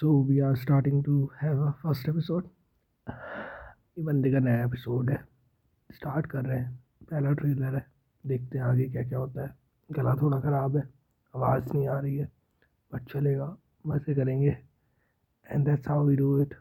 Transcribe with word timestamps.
So 0.00 0.24
we 0.24 0.40
are 0.40 0.56
starting 0.56 1.04
to 1.04 1.30
have 1.42 1.66
a 1.66 1.70
first 1.70 2.08
episode 2.08 2.44
ये 3.98 4.02
बंदे 4.02 4.32
का 4.32 4.38
नया 4.38 4.64
एपिसोड 4.64 5.10
है। 5.10 5.28
स्टार्ट 5.92 6.26
कर 6.26 6.44
रहे 6.44 6.58
हैं। 6.58 6.84
पहला 7.10 7.32
ट्रेलर 7.32 7.74
है। 7.74 7.86
देखते 8.26 8.58
हैं 8.58 8.64
आगे 8.64 8.84
क्या 8.84 9.02
क्या 9.02 9.18
होता 9.18 9.42
है। 9.42 9.56
गला 9.92 10.14
थोड़ा 10.14 10.40
ख़राब 10.40 10.76
है। 10.76 10.82
आवाज़ 11.36 11.72
नहीं 11.74 11.88
आ 11.88 12.00
रही 12.00 12.16
है। 12.16 12.32
बट 12.92 13.02
चलेगा। 13.02 13.56
मज़े 13.86 14.14
करेंगे। 14.14 14.58
And 15.50 15.64
that's 15.64 15.88
how 15.88 16.06
we 16.06 16.16
do 16.16 16.42
it 16.42 16.54